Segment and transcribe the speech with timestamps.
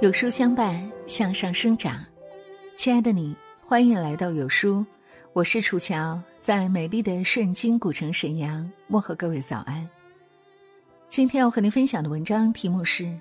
[0.00, 2.04] 有书相伴，向上生长。
[2.76, 4.84] 亲爱的你，欢迎来到有书，
[5.32, 9.88] 我是楚乔，在美丽的顺经古城沈阳，问候各位早安。
[11.08, 13.16] 今天要和您分享的文章题目是：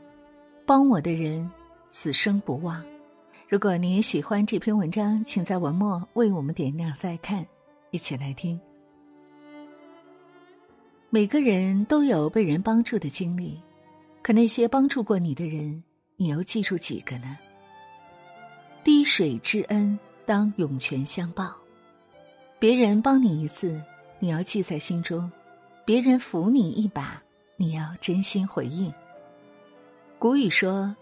[0.65, 1.49] 帮我的人，
[1.89, 2.83] 此生不忘。
[3.47, 7.45] 如果你也喜欢这篇文章，请在文末为我们点亮再看，
[7.91, 8.59] 一起来听。
[11.11, 13.61] 每个人都有被人帮助的经历，
[14.23, 15.81] 可那些帮助过你的人，
[16.23, 17.37] 你又记住几个呢？
[18.81, 21.53] 滴水之恩，当涌泉相报。
[22.57, 23.83] 别人帮你一次，
[24.19, 25.29] 你要记在心中；
[25.83, 27.21] 别人扶你一把，
[27.57, 28.89] 你要真心回应。
[30.17, 30.95] 古语说：“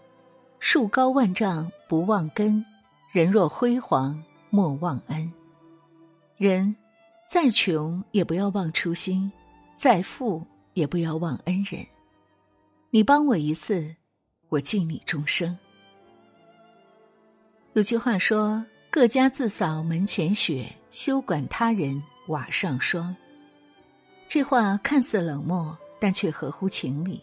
[0.58, 2.66] 树高万丈不忘根，
[3.12, 5.32] 人若辉煌莫忘恩。”
[6.36, 6.74] 人
[7.28, 9.30] 再穷也不要忘初心。
[9.76, 11.86] 再富也不要忘恩人，
[12.90, 13.94] 你帮我一次，
[14.52, 15.56] 我敬你终生。
[17.72, 23.16] 有句话说：“各家自扫门前雪，休管他人瓦上霜。”
[24.28, 27.22] 这话看似冷漠，但却合乎情理。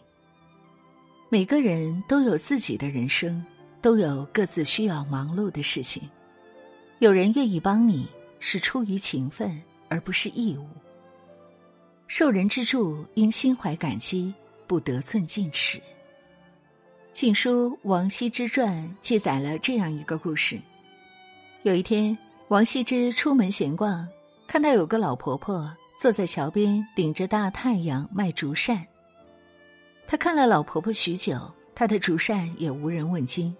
[1.28, 3.46] 每个人都有自己的人生，
[3.80, 6.10] 都有各自需要忙碌的事情。
[6.98, 8.08] 有人愿意帮你，
[8.40, 10.66] 是出于情分，而不是义务。
[12.08, 14.34] 受人之助，应心怀感激，
[14.66, 15.78] 不得寸进尺。
[17.20, 20.58] 《晋书·王羲之传》记载了这样一个故事：
[21.64, 22.16] 有一天，
[22.48, 24.08] 王羲之出门闲逛，
[24.46, 28.82] 看到有个老婆婆坐在桥边，顶着大太阳卖竹扇。
[30.06, 31.38] 他看了老婆婆许久，
[31.74, 33.54] 她的竹扇也无人问津。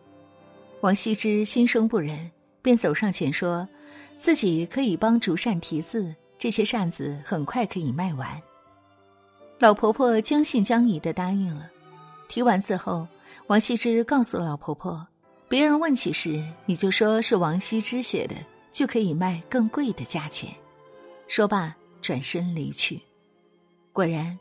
[0.80, 2.30] 王羲之心生不忍，
[2.62, 3.68] 便走上前说
[4.18, 8.40] ：“自己可以帮竹扇题字。”这些扇子很快可以卖完。
[9.58, 11.68] 老婆婆将信将疑的答应了。
[12.26, 13.06] 提完字后，
[13.50, 15.04] 王羲之告诉老婆婆
[15.50, 18.36] ：“别人问起时，你就说是王羲之写的，
[18.70, 20.54] 就可以卖更贵的价钱。”
[21.26, 23.02] 说罢，转身离去。
[23.92, 24.38] 果然，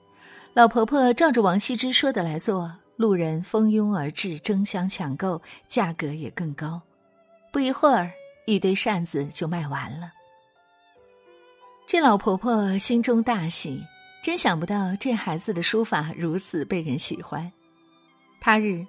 [0.53, 6.79] 老婆婆照着王羲之说的来做，路人蜂拥而至，争相抢购，价格也更高。
[7.51, 8.11] 不一会儿，
[8.45, 10.11] 一堆扇子就卖完了。
[11.87, 13.83] 这老婆婆心中大喜，
[14.21, 17.51] 真想不到这孩子的书法如此被人喜欢。
[18.41, 18.85] 他日，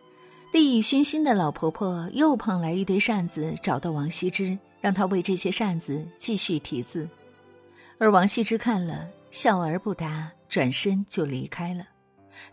[0.53, 7.09] 利益熏心的老婆婆又捧来一堆扇子，找到王羲之，让他为这些扇子继续题字。
[7.99, 11.85] 而王羲之看了，笑而不答，转身就离开了，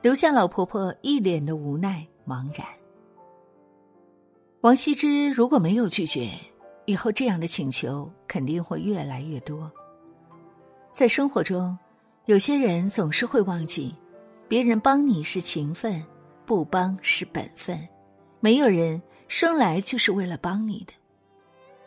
[0.03, 2.67] 留下老婆婆一脸的无奈茫然。
[4.61, 6.29] 王羲之如果没有拒绝，
[6.85, 9.71] 以后这样的请求肯定会越来越多。
[10.93, 11.75] 在生活中，
[12.25, 13.95] 有些人总是会忘记，
[14.47, 16.03] 别人帮你是情分，
[16.47, 17.77] 不帮是本分。
[18.39, 20.93] 没有人生来就是为了帮你的。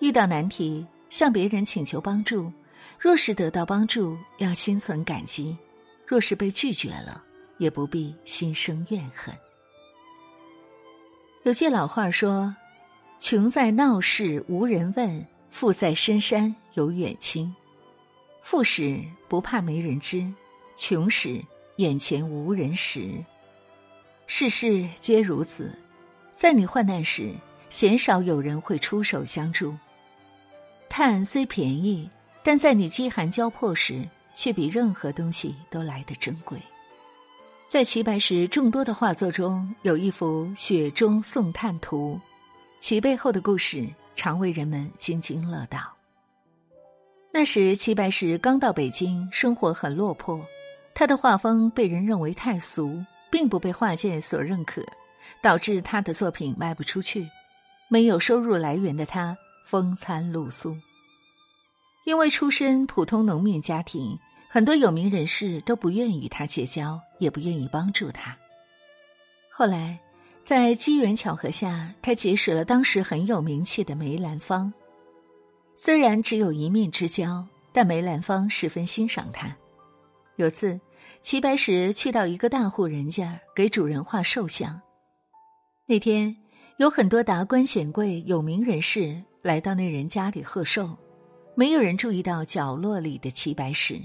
[0.01, 2.53] 遇到难题，向别人请求帮助，
[2.99, 5.57] 若是得到帮助，要心存感激；
[6.07, 7.25] 若是被拒绝了，
[7.57, 9.35] 也不必心生怨恨。
[11.45, 12.55] 有句老话说
[13.19, 17.55] ：“穷在闹市无人问，富在深山有远亲。”
[18.45, 20.31] 富时不怕没人知，
[20.77, 21.41] 穷时
[21.77, 23.09] 眼前无人识。
[24.33, 25.77] 世事皆如此，
[26.33, 27.35] 在你患难时，
[27.69, 29.75] 鲜少有人会出手相助。
[30.89, 32.09] 炭虽便宜，
[32.45, 36.57] 但在你饥寒交迫时，却比任何东西都来得珍贵。
[37.69, 42.17] 在齐白石众多的画作中，有一幅《雪中送炭图》，
[42.79, 45.81] 其背后的故事常为人们津津乐道。
[47.33, 50.41] 那时，齐白石刚到北京，生活很落魄。
[50.95, 54.85] 他的画风被人认为太俗，并不被画界所认可，
[55.41, 57.29] 导致他的作品卖不出去。
[57.89, 59.37] 没有收入来源的他，
[59.67, 60.77] 风餐露宿。
[62.05, 64.19] 因为出身普通农民家庭，
[64.49, 68.37] 很多有名人士都不愿与他结交，也不愿意帮助他。
[69.53, 69.99] 后来，
[70.43, 74.73] 在机缘巧合下，他结识了当时很有名气的梅兰芳。
[75.77, 79.55] 虽然只有一面之交，但梅兰芳十分欣赏他。
[80.37, 80.81] 有次，
[81.23, 84.81] 齐白石去到一个大户人家给主人画寿像。
[85.87, 86.35] 那天，
[86.79, 90.97] 有很多达官显贵、有名人士来到那人家里贺寿，
[91.55, 94.01] 没有人注意到角落里的齐白石。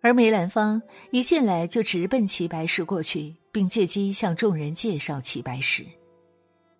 [0.00, 0.80] 而梅兰芳
[1.10, 5.84] 一进来就直奔齐白石过去，并借机向众人介绍齐白石。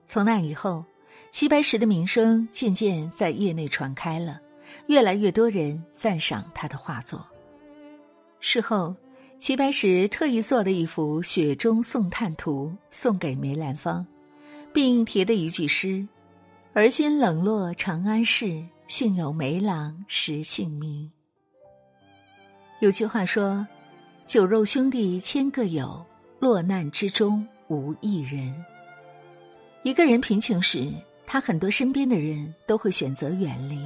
[0.06, 0.85] 从那以后。
[1.31, 4.41] 齐白石的名声渐渐在业内传开了，
[4.87, 7.26] 越来越多人赞赏他的画作。
[8.38, 8.94] 事后，
[9.44, 14.06] 齐白石特意做了一幅《雪中送炭图》送给梅兰芳，
[14.73, 16.08] 并题的一句诗
[16.73, 21.12] ：“而今冷落长安市，幸有梅郎识姓名。”
[22.81, 23.69] 有句话说
[24.25, 26.02] ：“酒肉兄弟千个有，
[26.38, 28.64] 落难之中无一人。”
[29.85, 30.91] 一个人贫穷时，
[31.26, 33.79] 他很多身边的人都会选择远离，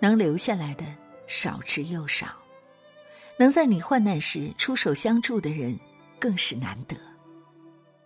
[0.00, 0.84] 能留下来的
[1.26, 2.26] 少之又少。
[3.38, 5.78] 能在你患难时出手相助的人，
[6.18, 6.96] 更是难得。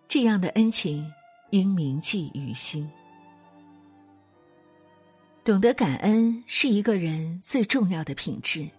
[0.06, 1.04] 这样的恩情。
[1.52, 2.90] 应铭记于心。
[5.44, 8.60] 懂得感恩是一个人最重要的品质。《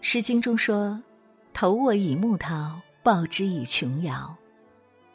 [0.00, 1.00] 诗经》中说
[1.54, 4.36] ：“投我以木桃，报之以琼瑶。”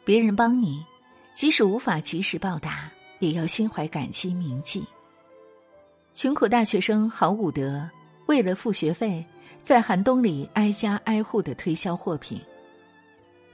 [0.06, 0.82] 别人帮你，
[1.34, 4.82] 即使无法及时报答，也要心怀感激铭记。
[6.14, 7.86] 穷苦大学生郝武德
[8.24, 9.22] 为了付学费，
[9.64, 12.38] 在寒冬里挨家挨户的推销货品，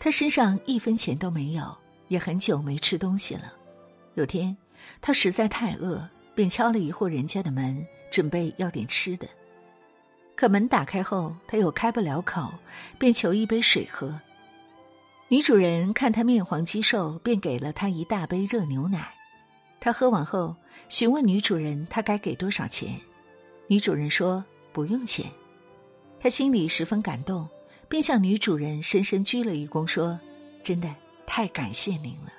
[0.00, 1.74] 他身上一分钱都没有。
[2.08, 3.52] 也很久没吃东西了。
[4.14, 4.56] 有天，
[5.00, 6.04] 他实在太饿，
[6.34, 9.28] 便敲了一户人家的门，准备要点吃的。
[10.34, 12.52] 可门打开后，他又开不了口，
[12.98, 14.20] 便求一杯水喝。
[15.28, 19.14] 女主人看他面黄肌瘦，便给了他一大杯热牛奶。
[19.78, 20.56] 他喝完后，
[20.88, 23.00] 询问女主人他该给多少钱。
[23.68, 25.30] 女主人说不用钱。
[26.20, 27.48] 他心里十分感动，
[27.88, 30.20] 便向女主人深深鞠了一躬，说
[30.62, 30.94] ：“真的。”
[31.32, 32.32] 太感谢您了。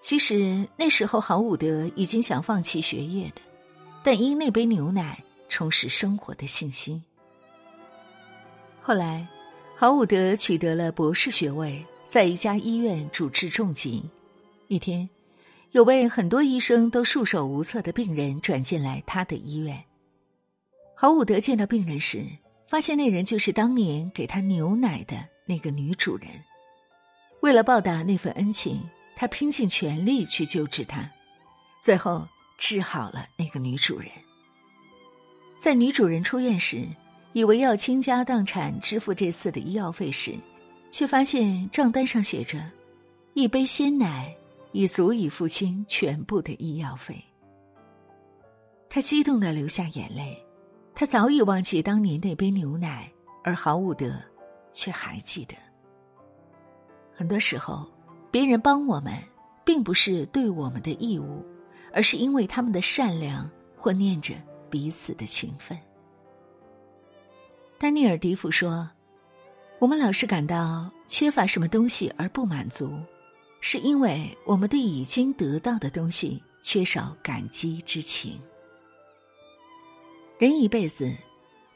[0.00, 3.42] 其实那时候，郝武德已经想放弃学业的，
[4.04, 7.02] 但因那杯牛奶重拾生活的信心。
[8.80, 9.26] 后来，
[9.74, 14.08] 郝武德取得了博士学位，在一家医院主治重疾。
[14.68, 15.08] 一天，
[15.72, 19.82] 有位很多医生都束手无策的病人转进来他的医院。
[20.98, 22.26] 郝武德见到病人时，
[22.66, 25.14] 发现那人就是当年给他牛奶的
[25.44, 26.26] 那个女主人。
[27.40, 28.80] 为了报答那份恩情，
[29.14, 31.06] 他拼尽全力去救治他，
[31.82, 32.26] 最后
[32.56, 34.08] 治好了那个女主人。
[35.58, 36.88] 在女主人出院时，
[37.34, 40.34] 以为要倾家荡产支付这次的医药费时，
[40.90, 42.58] 却发现账单上写着
[43.34, 44.34] ：“一杯鲜奶
[44.72, 47.22] 已足以付清全部的医药费。”
[48.88, 50.42] 他激动的流下眼泪。
[50.98, 53.06] 他早已忘记当年那杯牛奶，
[53.44, 54.18] 而毫无德
[54.72, 55.54] 却还记得。
[57.14, 57.86] 很多时候，
[58.30, 59.12] 别人帮我们，
[59.62, 61.44] 并不是对我们的义务，
[61.92, 63.46] 而是因为他们的善良
[63.76, 64.34] 或念着
[64.70, 65.78] 彼此的情分。
[67.76, 68.88] 丹尼尔·迪夫说
[69.78, 72.98] ：“我们老是感到缺乏什么东西而不满足，
[73.60, 78.40] 是因为我们对已经得到的东西缺少感激之情。
[80.38, 81.14] 人一辈子，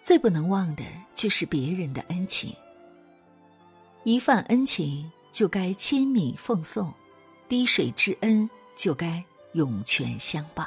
[0.01, 0.83] 最不能忘的
[1.15, 2.55] 就是别人的恩情，
[4.05, 6.93] 一份恩情。”就该千米奉送，
[7.49, 10.67] 滴水之恩就该涌泉相报。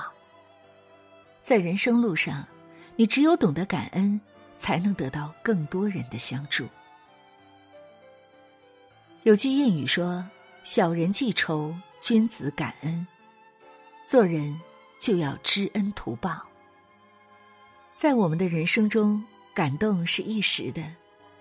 [1.42, 2.48] 在人生路上，
[2.96, 4.20] 你只有懂得感恩，
[4.58, 6.66] 才能得到更多人的相助。
[9.24, 10.26] 有句谚语说
[10.64, 13.06] ：“小人记仇，君子感恩。”
[14.08, 14.58] 做人
[14.98, 16.42] 就要知恩图报。
[18.04, 19.24] 在我们的人生中，
[19.54, 20.84] 感动是一时的，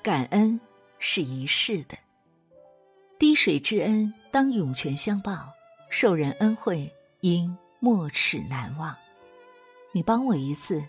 [0.01, 0.61] 感恩
[1.01, 1.99] 是一世的。
[3.19, 5.53] 滴水之恩当涌泉相报，
[5.91, 6.89] 受人恩惠
[7.23, 8.97] 应没齿难忘。
[9.91, 10.81] 你帮我一次，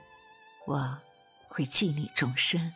[0.68, 0.96] 我
[1.48, 2.72] 会记你终生。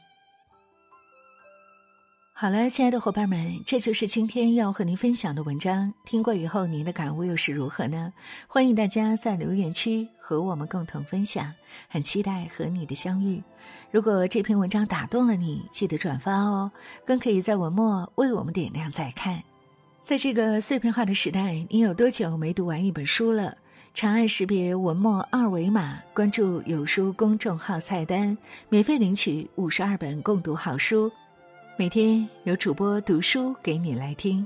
[2.39, 5.91] 好了，亲爱的伙伴们，这就是今天要和您分享的文章。
[6.05, 8.13] 听过以后，您的感悟又是如何呢？
[8.45, 11.51] 欢迎大家在留言区和我们共同分享，
[11.89, 13.41] 很期待和你的相遇。
[13.89, 16.71] 如果这篇文章打动了你，记得转发哦，
[17.07, 19.41] 更可以在文末为我们点亮再看。
[20.03, 23.57] 在这个碎片化的时代，你有多久没读完一本书了？
[23.95, 28.37] 长按识别文末二维码，关注有书公众号菜单，
[28.69, 31.11] 免费领取五十二本共读好书，
[31.79, 34.45] 每天有主播读书给你来听。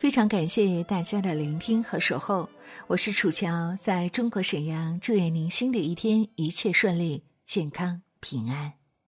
[0.00, 2.48] 非常感谢大家的聆听和守候，
[2.88, 8.72] 我是楚乔，在中国沈阳，祝愿您新的一天一切顺利、健康平安。